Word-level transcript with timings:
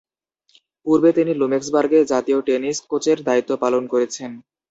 পূর্বে 0.85 1.09
তিনি 1.17 1.31
লুক্সেমবার্গের 1.41 2.03
জাতীয় 2.11 2.39
টেনিস 2.47 2.77
কোচের 2.89 3.17
দায়িত্ব 3.27 3.51
পালন 3.63 3.83
করেছেন। 3.93 4.31